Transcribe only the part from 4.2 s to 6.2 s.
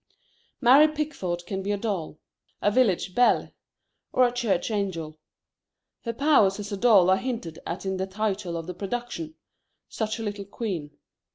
a church angel. Her